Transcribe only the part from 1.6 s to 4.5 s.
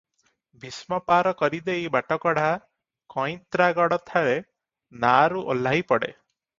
ଦେଇ ବାଟକଢ଼ା କଇଁତ୍ରାଗଡଠାରେ